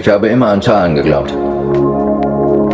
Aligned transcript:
Ich 0.00 0.08
habe 0.08 0.28
immer 0.28 0.48
an 0.48 0.62
Zahlen 0.62 0.94
geglaubt. 0.94 1.30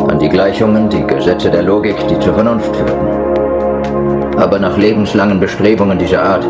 An 0.09 0.17
die 0.21 0.29
Gleichungen, 0.29 0.89
die 0.89 1.05
Gesetze 1.05 1.51
der 1.51 1.65
Logik, 1.65 1.97
die 2.07 2.17
zur 2.21 2.35
Vernunft 2.35 2.77
führten. 2.77 4.39
Aber 4.39 4.61
nach 4.61 4.77
lebenslangen 4.77 5.41
Bestrebungen 5.41 5.99
dieser 5.99 6.23
Art 6.23 6.45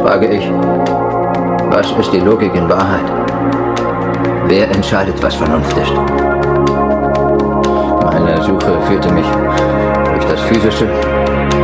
frage 0.00 0.28
ich, 0.28 0.50
was 1.68 1.92
ist 2.00 2.10
die 2.14 2.20
Logik 2.20 2.54
in 2.54 2.66
Wahrheit? 2.70 3.04
Wer 4.46 4.70
entscheidet, 4.70 5.22
was 5.22 5.34
Vernunft 5.34 5.76
ist? 5.76 5.92
Meine 8.02 8.40
Suche 8.40 8.80
führte 8.88 9.12
mich 9.12 9.26
durch 10.10 10.24
das 10.24 10.40
Physische, 10.40 10.88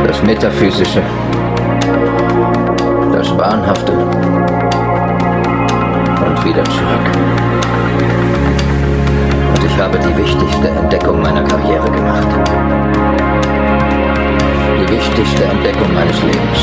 das 0.05 0.21
Metaphysische, 0.21 1.01
das 3.11 3.35
Wahnhafte 3.35 3.93
und 6.31 6.45
wieder 6.45 6.63
zurück. 6.65 7.41
Und 9.61 9.67
ich 9.69 9.79
habe 9.79 9.99
die 9.99 10.17
wichtigste 10.17 10.69
Entdeckung 10.69 11.21
meiner 11.21 11.43
Karriere 11.43 11.91
gemacht. 11.91 12.27
Die 14.79 14.89
wichtigste 14.91 15.43
Entdeckung 15.43 15.93
meines 15.93 16.19
Lebens. 16.23 16.59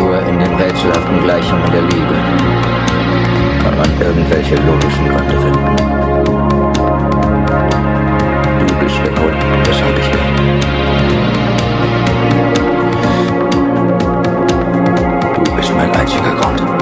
Nur 0.00 0.18
in 0.28 0.38
den 0.40 0.54
rätselhaften 0.54 1.22
Gleichungen 1.22 1.70
der 1.70 1.82
Liebe 1.82 2.14
kann 3.62 3.76
man 3.76 4.00
irgendwelche 4.00 4.56
logischen 4.56 5.08
Gründe 5.08 5.40
finden. 5.40 5.76
Du 8.66 8.74
bist 8.80 8.98
der 9.04 9.12
Grund, 9.12 9.36
weshalb 9.64 9.98
ich 9.98 10.10
bin. 10.10 10.20
Du 15.44 15.54
bist 15.54 15.72
mein 15.76 15.92
einziger 15.92 16.34
Grund. 16.40 16.77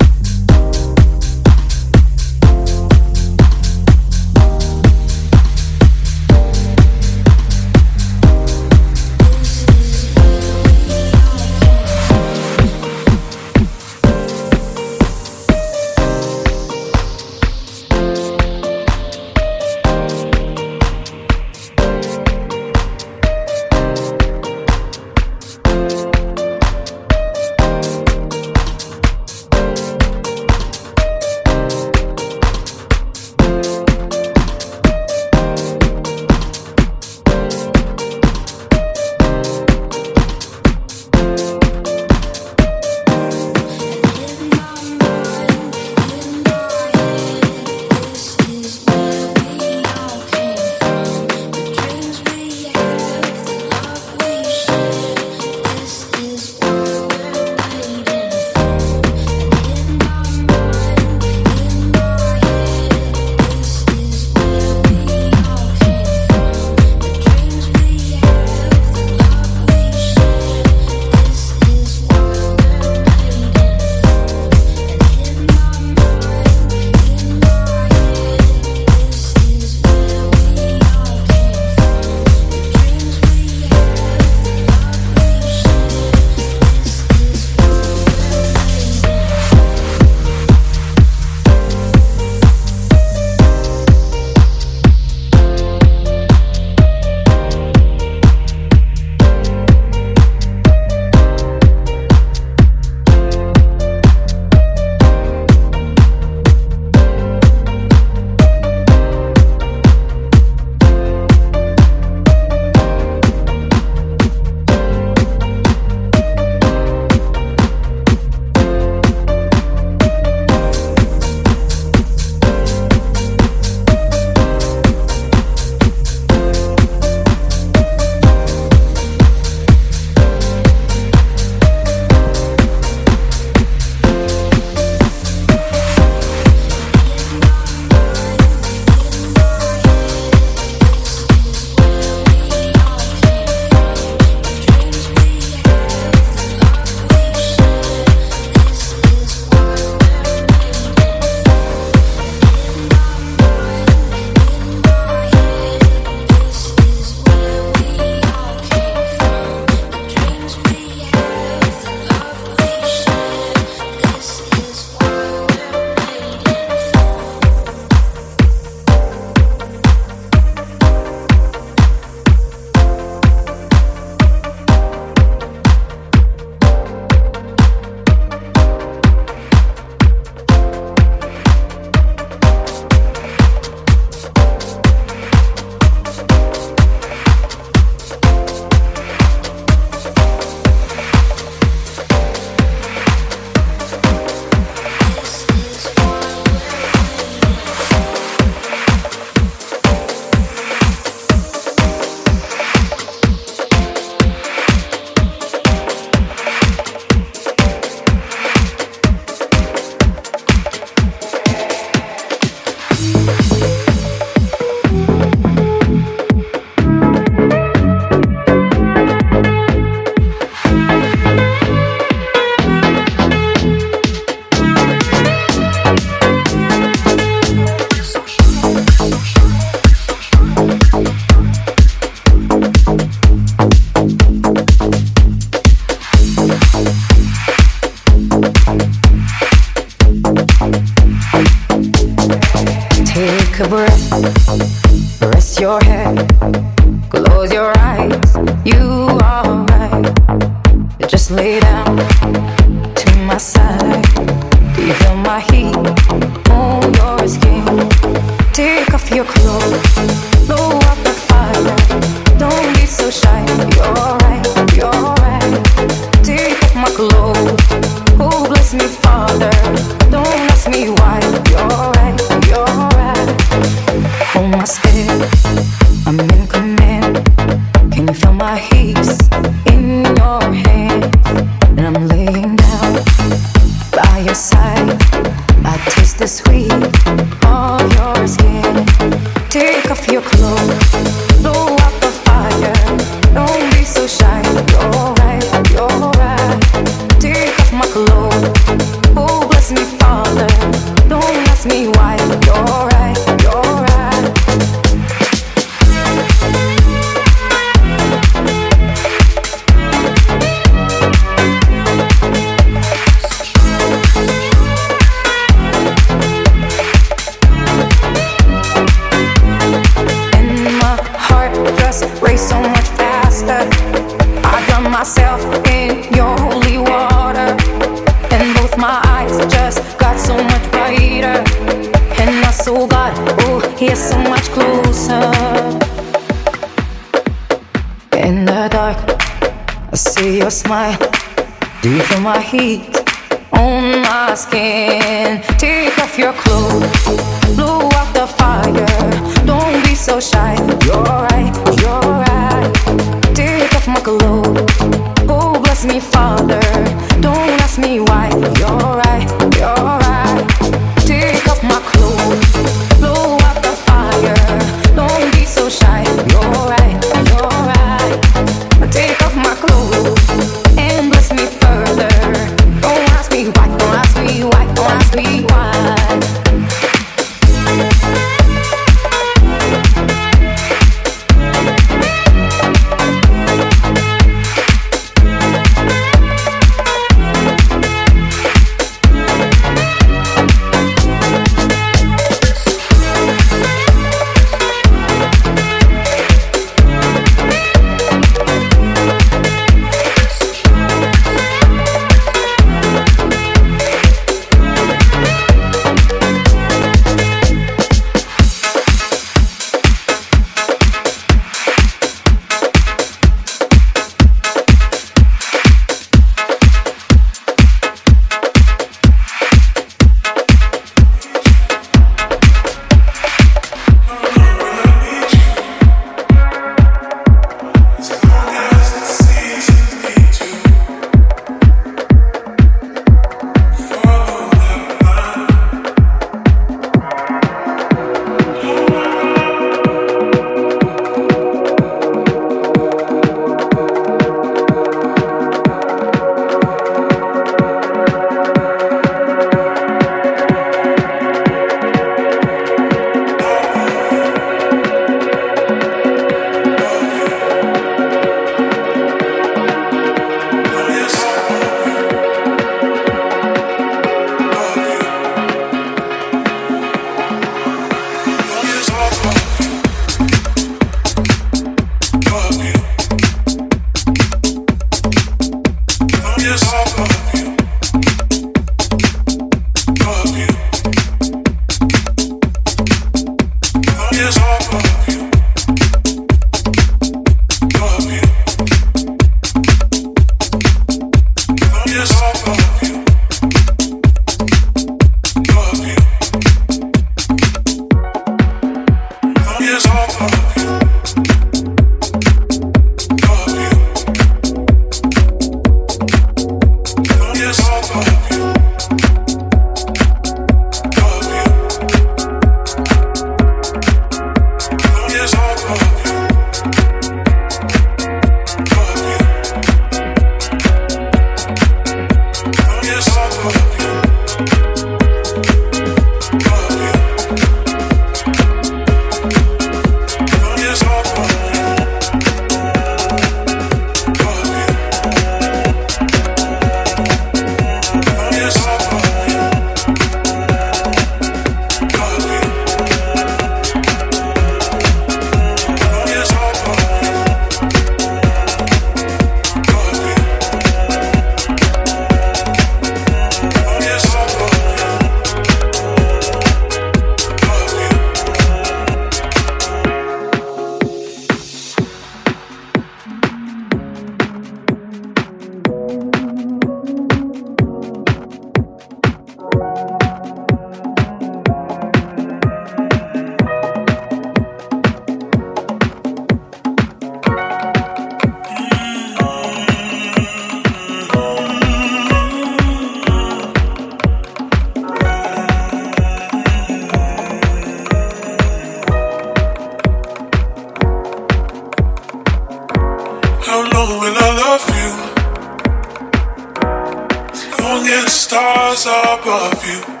You. 599.63 600.00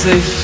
safe. 0.00 0.39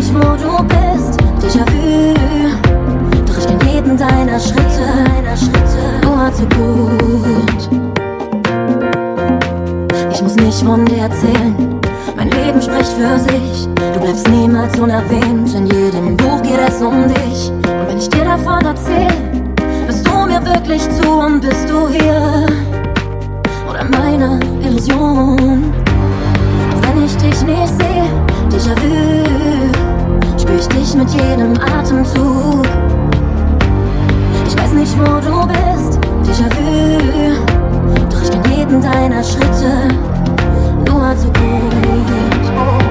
Ich 0.00 0.06
weiß 0.06 0.12
nicht, 0.12 0.24
wo 0.24 0.30
du 0.30 0.64
bist, 0.64 1.20
Déjà-vu. 1.42 2.14
Doch 3.26 3.36
ich 3.36 3.46
kenn 3.46 3.58
jeden 3.70 3.98
deiner 3.98 4.40
Schritte, 4.40 4.80
deiner 5.04 5.36
Schritte 5.36 6.00
nur 6.02 6.32
zu 6.32 6.44
gut. 6.56 7.68
Ich 10.10 10.22
muss 10.22 10.36
nicht 10.36 10.62
von 10.62 10.86
dir 10.86 11.02
erzählen, 11.02 11.78
mein 12.16 12.30
Leben 12.30 12.62
spricht 12.62 12.92
für 12.92 13.18
sich. 13.18 13.68
Du 13.92 14.00
bleibst 14.00 14.26
niemals 14.28 14.78
unerwähnt, 14.78 15.54
in 15.54 15.66
jedem 15.66 16.16
Buch 16.16 16.40
geht 16.42 16.60
es 16.66 16.80
um 16.80 17.06
dich. 17.06 17.50
Und 17.50 17.88
wenn 17.88 17.98
ich 17.98 18.08
dir 18.08 18.24
davon 18.24 18.64
erzähl, 18.64 19.12
bist 19.86 20.06
du 20.06 20.12
mir 20.26 20.42
wirklich 20.46 20.82
zu 20.92 21.10
und 21.10 21.42
bist 21.42 21.68
du 21.68 21.88
hier 21.88 22.46
oder 23.68 23.84
meine 23.84 24.40
Illusion. 24.62 25.38
Und 25.38 26.86
wenn 26.86 27.04
ich 27.04 27.14
dich 27.18 27.42
nicht 27.42 27.68
sehe, 27.68 28.08
Déjà-vu, 28.50 29.89
ich 30.58 30.66
dich 30.68 30.94
mit 30.94 31.10
jedem 31.10 31.54
Atemzug. 31.60 32.66
Ich 34.46 34.56
weiß 34.56 34.72
nicht, 34.72 34.98
wo 34.98 35.20
du 35.20 35.46
bist, 35.46 35.98
Déjà-vu, 36.24 36.98
doch 38.10 38.22
ich 38.22 38.30
kenn 38.30 38.58
jeden 38.58 38.80
deiner 38.82 39.22
Schritte 39.22 39.88
nur 40.86 41.16
zu 41.16 41.26
gut. 41.26 42.89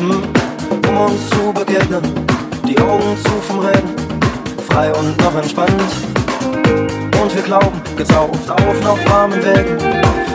Laufen, 0.00 0.22
um 0.88 0.96
uns 0.96 1.28
zu 1.30 1.52
begegnen. 1.52 2.02
Die 2.66 2.78
Augen 2.80 3.16
zu 3.22 3.30
vom 3.46 3.58
Reden, 3.60 3.94
frei 4.68 4.92
und 4.94 5.18
noch 5.18 5.34
entspannt. 5.34 5.82
Und 7.20 7.34
wir 7.34 7.42
glauben, 7.42 7.80
getauft 7.96 8.50
auf 8.50 8.80
noch 8.82 8.98
warmen 9.10 9.42
Wegen. 9.44 9.76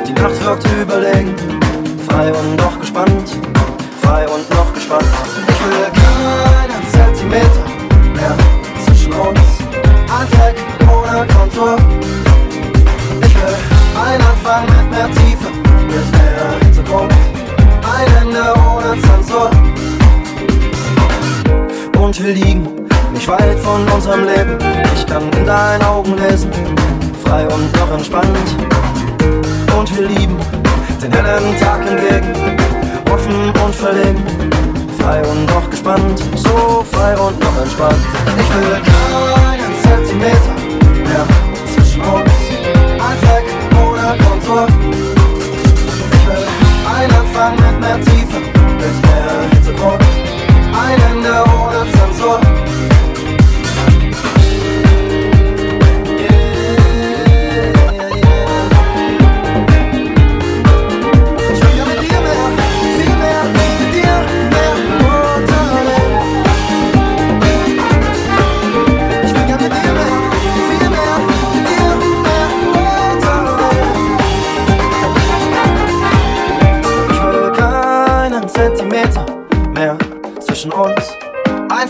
Die 0.08 0.14
Nacht 0.14 0.44
wird 0.44 0.64
überlegen, 0.82 1.36
frei 2.08 2.32
und 2.32 2.56
noch 2.58 2.80
gespannt. 2.80 3.32
Frei 4.02 4.28
und 4.28 4.48
noch 4.52 4.74
gespannt. 4.74 5.08
Ich 5.48 5.66
will 5.66 5.86
keinen 6.04 6.88
Zentimeter 6.92 7.66
mehr 8.14 8.36
zwischen 8.86 9.14
uns. 9.14 9.40
Ein 9.90 10.28
Fleck 10.28 10.58
ohne 10.82 11.26
Kontur. 11.34 11.78
Ich 13.22 13.36
will 13.36 13.56
ein 14.00 14.22
Anfang 14.22 14.66
mit 14.66 14.92
mehr 14.92 15.10
Tiefe, 15.12 15.45
Zensur. 18.94 19.50
Und 21.98 22.24
wir 22.24 22.34
liegen 22.34 22.88
nicht 23.14 23.28
weit 23.28 23.60
von 23.60 23.88
unserem 23.90 24.26
Leben. 24.26 24.58
Ich 24.96 25.06
kann 25.06 25.24
in 25.32 25.46
deinen 25.46 25.84
Augen 25.84 26.16
lesen, 26.18 26.52
frei 27.24 27.48
und 27.48 27.74
noch 27.80 27.92
entspannt. 27.92 28.56
Und 29.78 29.98
wir 29.98 30.08
lieben 30.08 30.38
den 31.02 31.12
hellen 31.12 31.60
Tag 31.60 31.82
entgegen, 31.88 32.34
offen 33.12 33.52
und 33.64 33.76
verlegen. 33.76 34.24
Frei 35.00 35.22
und 35.24 35.46
noch 35.48 35.70
gespannt, 35.70 36.24
so 36.36 36.86
frei 36.92 37.18
und 37.18 37.40
noch 37.40 37.62
entspannt. 37.62 38.00
Ich 38.38 38.50
will 38.56 38.82
keinen 38.82 39.74
Zentimeter 39.84 40.56
mehr 41.04 41.26
zwischen 41.74 42.02
uns. 42.02 42.32
Ein 43.08 43.18
Fleck 43.20 43.46
ohne 43.76 44.18
Kontur. 44.24 44.68
Ich 46.12 46.28
will 46.28 46.46
ein 46.96 47.12
Anfang 47.12 47.56
mit 47.56 47.80
mehr 47.80 48.02
Tiefe. 48.02 48.55
Ende 50.94 51.44
ohne 51.44 51.92
Zensur. 51.92 52.55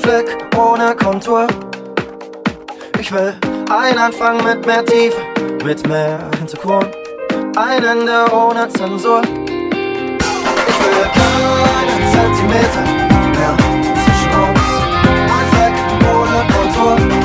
Fleck 0.05 0.37
ohne 0.55 0.95
Kontur. 0.95 1.47
Ich 2.99 3.11
will 3.11 3.33
ein 3.71 3.97
Anfang 3.97 4.37
mit 4.43 4.63
mehr 4.63 4.85
Tiefe, 4.85 5.19
mit 5.63 5.87
mehr 5.87 6.19
Hintergrund. 6.37 6.95
Ein 7.57 7.83
Ende 7.83 8.31
ohne 8.31 8.69
Zensur. 8.69 9.23
Ich 9.23 10.79
will 10.79 11.07
keinen 11.11 12.03
Zentimeter 12.13 12.83
mehr 13.33 13.57
zwischen 14.05 14.31
uns. 14.45 14.65
Ein 15.33 15.47
Fleck 15.55 15.75
ohne 16.13 16.39
Kontur. 16.53 17.24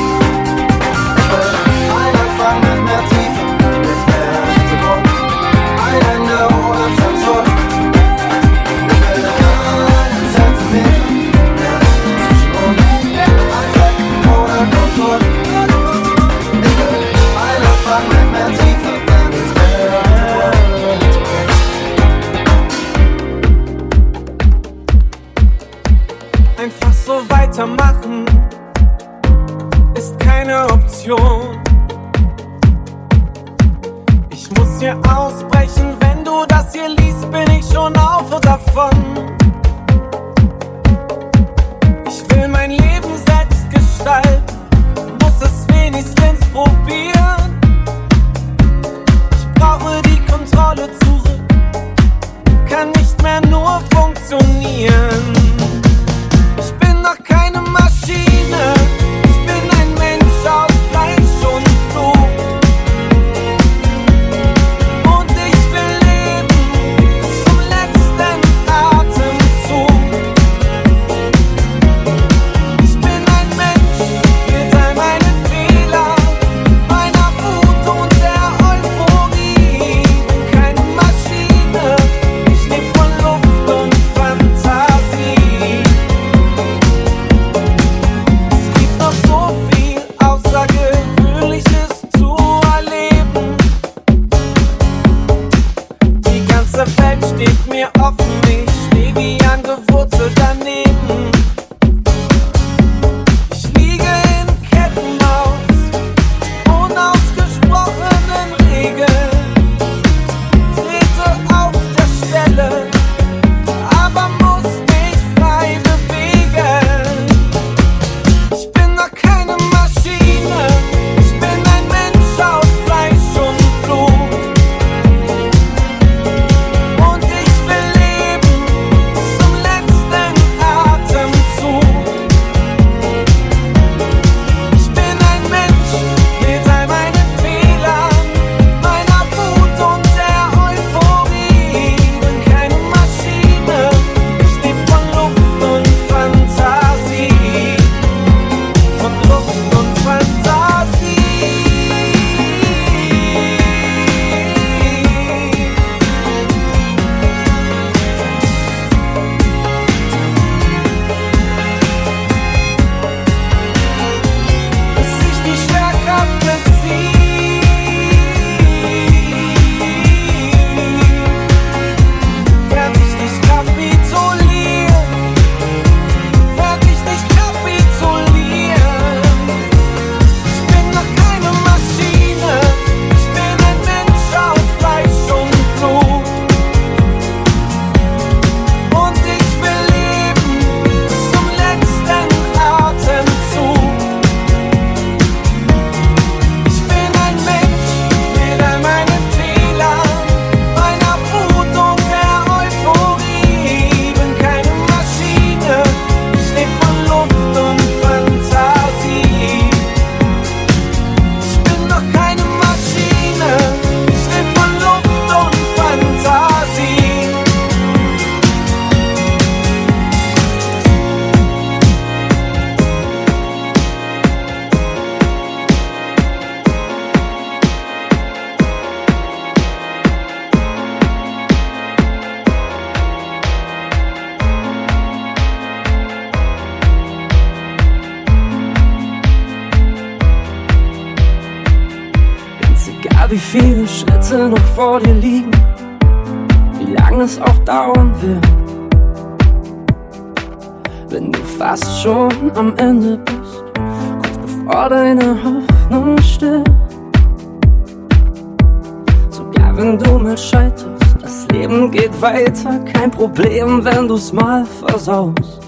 kein 263.11 263.19
Problem, 263.19 263.85
wenn 263.85 264.09
du's 264.09 264.32
mal 264.32 264.65
versaust. 264.65 265.61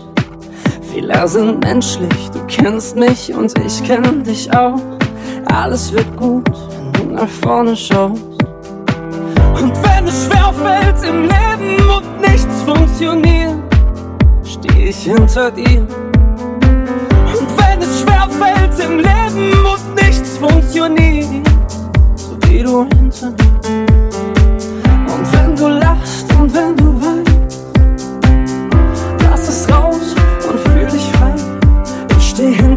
Fehler 0.90 1.26
sind 1.26 1.64
menschlich, 1.64 2.30
du 2.32 2.40
kennst 2.46 2.96
mich 2.96 3.34
und 3.34 3.52
ich 3.58 3.82
kenn 3.84 4.22
dich 4.22 4.52
auch. 4.54 4.80
Alles 5.46 5.92
wird 5.92 6.16
gut, 6.16 6.50
wenn 6.70 6.92
du 6.92 7.14
nach 7.14 7.28
vorne 7.28 7.76
schaust. 7.76 8.22
Und 9.54 9.72
wenn 9.82 10.06
es 10.06 10.26
schwer 10.26 10.52
fällt 10.52 11.02
im 11.08 11.22
Leben 11.22 11.90
und 11.90 12.20
nichts 12.20 12.62
funktioniert, 12.62 13.54
steh 14.44 14.88
ich 14.88 15.04
hinter 15.04 15.50
dir. 15.50 15.80
Und 15.80 17.48
wenn 17.58 17.80
es 17.80 18.00
schwer 18.00 18.28
fällt 18.30 18.78
im 18.80 18.98
Leben 18.98 19.52
und 19.64 19.94
nichts 19.94 20.38
funktioniert, 20.38 21.48
so 22.16 22.36
wie 22.48 22.62
du 22.62 22.84
hinter 22.84 23.30
dir. 23.30 23.52
Und 25.14 25.32
wenn 25.32 25.56
du 25.56 25.68
lachst 25.68 26.32
und 26.38 26.54
wenn 26.54 26.76
du 26.76 26.91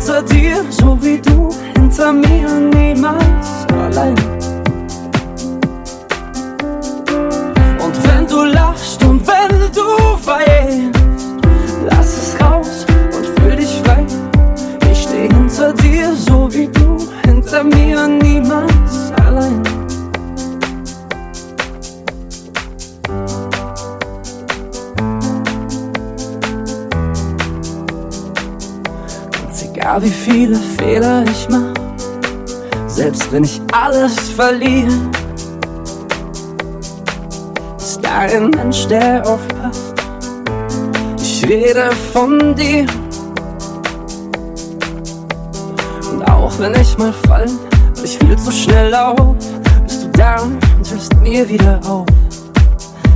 hinter 0.06 0.22
dir, 0.22 0.64
so 0.70 0.98
wie 1.02 1.20
du 1.20 1.50
hinter 1.76 2.14
mir 2.14 2.48
niemals. 2.48 3.35
Wie 30.06 30.12
viele 30.12 30.56
Fehler 30.56 31.24
ich 31.26 31.48
mach, 31.50 31.74
selbst 32.86 33.32
wenn 33.32 33.44
ich 33.44 33.60
alles 33.74 34.14
verliere, 34.30 34.94
ist 37.76 38.00
da 38.04 38.20
ein 38.20 38.52
Mensch, 38.52 38.86
der 38.86 39.28
aufpasst. 39.28 39.96
Ich 41.20 41.44
rede 41.50 41.90
von 42.14 42.54
dir. 42.54 42.86
Und 46.12 46.30
auch 46.30 46.54
wenn 46.60 46.76
ich 46.80 46.96
mal 47.00 47.14
fall, 47.28 47.50
ich 48.04 48.20
viel 48.20 48.38
zu 48.38 48.52
schnell 48.52 48.94
auf, 48.94 49.36
bist 49.86 50.04
du 50.04 50.10
da 50.10 50.40
und 50.44 50.88
hilfst 50.88 51.16
mir 51.16 51.50
wieder 51.50 51.80
auf. 51.84 52.06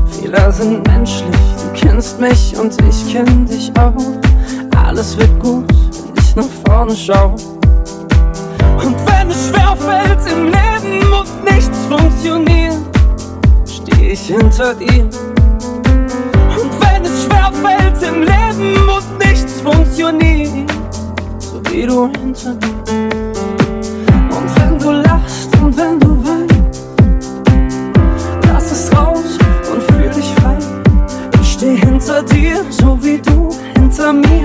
Fehler 0.09 0.51
sind 0.51 0.87
menschlich, 0.87 1.37
du 1.61 1.79
kennst 1.79 2.19
mich 2.19 2.57
und 2.57 2.75
ich 2.81 3.13
kenn 3.13 3.45
dich 3.45 3.71
auch. 3.77 3.93
Alles 4.87 5.15
wird 5.19 5.39
gut, 5.39 5.65
nach 6.39 6.47
vorne 6.65 6.95
schau. 6.95 7.35
Und 8.77 8.95
wenn 9.07 9.29
es 9.29 9.49
schwerfällt 9.49 10.19
im 10.31 10.45
Leben 10.45 11.11
und 11.11 11.43
nichts 11.43 11.77
funktioniert, 11.89 12.77
steh 13.65 14.11
ich 14.11 14.21
hinter 14.21 14.73
dir. 14.73 15.03
Und 16.61 16.71
wenn 16.81 17.03
es 17.03 17.25
schwerfällt 17.25 18.01
im 18.03 18.21
Leben 18.21 18.89
und 18.89 19.25
nichts 19.25 19.59
funktioniert, 19.61 20.71
so 21.39 21.61
wie 21.69 21.85
du 21.85 22.09
hinter 22.17 22.53
mir. 22.53 22.83
Und 24.37 24.47
wenn 24.59 24.79
du 24.79 24.91
lachst 24.91 25.49
und 25.61 25.75
wenn 25.75 25.99
du 25.99 26.23
weinst, 26.23 26.83
lass 28.47 28.71
es 28.71 28.97
raus 28.97 29.37
und 29.73 29.83
fühl 29.91 30.09
dich 30.09 30.31
frei. 30.35 30.57
Ich 31.41 31.53
steh 31.53 31.75
hinter 31.75 32.23
dir, 32.23 32.63
so 32.69 32.97
wie 33.01 33.17
du 33.17 33.49
hinter 33.75 34.13
mir, 34.13 34.38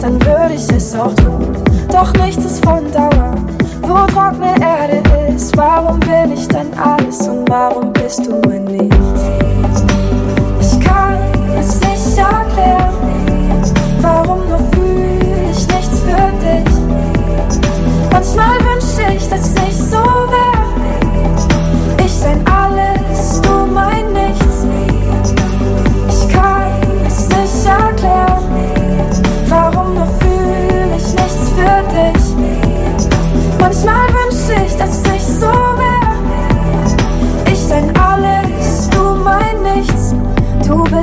dann 0.00 0.14
würde 0.24 0.54
ich 0.54 0.68
es 0.70 0.94
auch 0.94 1.14
tun. 1.14 1.56
Doch 1.90 2.12
nichts 2.14 2.44
ist 2.44 2.64
von 2.64 2.90
Dauer, 2.92 3.34
wo 3.82 4.06
trockene 4.06 4.54
Erde 4.60 5.02
ist. 5.34 5.56
Warum 5.56 6.00
bin 6.00 6.32
ich 6.32 6.46
denn 6.48 6.72
alles 6.78 7.26
und 7.28 7.48
warum 7.48 7.92
bist 7.92 8.26
du 8.26 8.40
mein 8.46 8.66
Leben? 8.66 8.99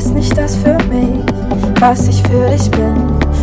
bist 0.07 0.15
nicht 0.15 0.37
das 0.37 0.55
für 0.55 0.77
mich, 0.89 1.25
was 1.79 2.07
ich 2.07 2.21
für 2.23 2.47
dich 2.49 2.69
bin. 2.71 2.95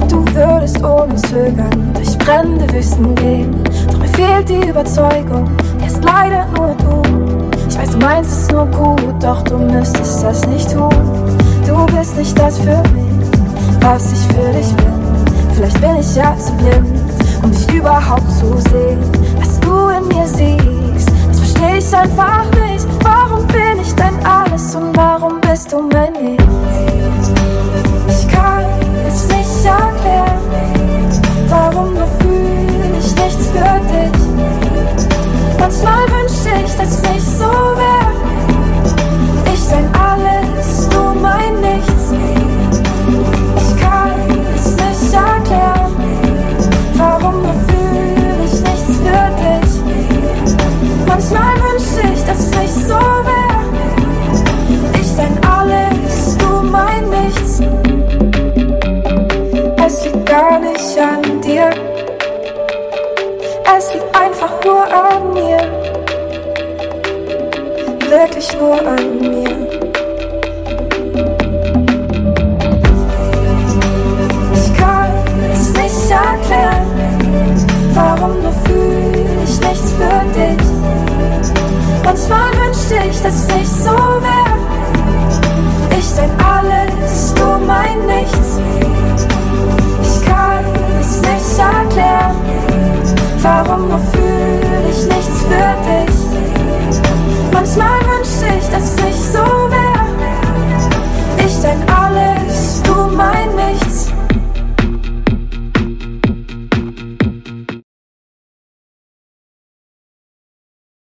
Du 0.08 0.24
würdest 0.34 0.82
ohne 0.82 1.14
Zögern 1.16 1.92
durch 1.94 2.16
brennende 2.18 2.72
Wüsten 2.72 3.14
gehen. 3.16 3.62
Doch 3.90 3.98
mir 3.98 4.08
fehlt 4.08 4.48
die 4.48 4.68
Überzeugung, 4.68 5.50
der 5.78 5.88
ist 5.88 6.02
leider 6.02 6.46
nur 6.56 6.74
du. 6.78 7.02
Ich 7.68 7.78
weiß, 7.78 7.90
du 7.90 7.98
meinst 7.98 8.30
es 8.30 8.50
nur 8.50 8.66
gut, 8.66 9.22
doch 9.22 9.42
du 9.42 9.58
müsstest 9.58 10.22
das 10.22 10.46
nicht 10.46 10.72
tun. 10.72 10.88
Du 11.66 11.84
bist 11.94 12.16
nicht 12.16 12.38
das 12.38 12.58
für 12.58 12.82
mich, 12.94 13.28
was 13.80 14.12
ich 14.12 14.34
für 14.34 14.52
dich 14.52 14.74
bin. 14.76 14.94
Vielleicht 15.54 15.80
bin 15.80 15.96
ich 15.96 16.16
ja 16.16 16.34
zu 16.38 16.52
blind, 16.54 16.86
um 17.42 17.50
dich 17.50 17.74
überhaupt 17.74 18.30
zu 18.38 18.56
sehen. 18.70 18.98
Was 19.38 19.60
du 19.60 19.88
in 19.88 20.08
mir 20.08 20.26
siehst, 20.26 21.10
das 21.28 21.38
verstehe 21.38 21.78
ich 21.78 21.96
einfach 21.96 22.44
nicht. 22.68 22.86
Warum 23.02 23.46
bin 23.48 23.80
ich 23.82 23.94
denn 23.94 24.14
alles 24.24 24.74
und 24.74 24.96
warum 24.96 25.43
Manchmal 32.04 32.18
fühle 32.20 32.98
ich 32.98 33.14
nichts 33.14 33.46
für 33.48 33.80
dich. 33.88 34.12
Manchmal 35.58 36.06
wünsche 36.10 36.64
ich, 36.64 36.74
dass 36.76 37.02
ich 37.16 37.24
so 37.24 37.44
wäre. 37.44 37.83
Manchmal 82.04 82.50
wünschte 82.52 82.96
ich, 83.08 83.22
dass 83.22 83.34
es 83.34 83.46
nicht 83.48 83.70
so 83.70 83.90
wäre. 83.90 84.54
Ich 85.98 86.14
dein 86.14 86.30
alles, 86.40 87.34
du 87.34 87.46
mein 87.66 88.06
Nichts. 88.06 88.58
Ich 90.02 90.26
kann 90.26 90.64
es 91.00 91.20
nicht 91.20 91.58
erklären. 91.58 92.36
Warum 93.42 93.88
nur 93.88 94.00
fühle 94.12 94.90
ich 94.90 95.06
nichts 95.06 95.42
für 95.48 95.74
dich? 95.84 96.16
Manchmal 97.52 98.00
wünschte 98.00 98.46
ich, 98.58 98.68
dass 98.70 98.84
es 98.84 98.96
nicht 99.04 99.22
so 99.32 99.44
wäre. 99.70 99.94
Ich 101.46 101.60
dein 101.60 101.82
alles, 101.88 102.82
du 102.82 103.16
mein 103.16 103.54
Nichts. 103.56 103.93